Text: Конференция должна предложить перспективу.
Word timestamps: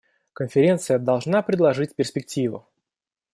Конференция 0.33 0.97
должна 0.97 1.43
предложить 1.43 1.95
перспективу. 1.95 2.65